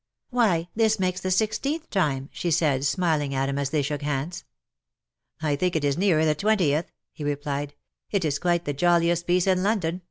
[0.31, 4.45] "Why this makes the sixteenth time," she said, smiling at him as they shook hands."
[5.43, 7.75] I think it is nearer the twentieth," he replied;"
[8.11, 9.99] it is quite the jolliest piece in London